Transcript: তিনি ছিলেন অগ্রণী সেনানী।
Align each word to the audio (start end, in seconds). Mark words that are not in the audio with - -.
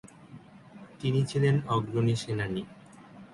তিনি 0.99 1.19
ছিলেন 1.25 1.55
অগ্রণী 1.67 2.15
সেনানী। 2.15 2.63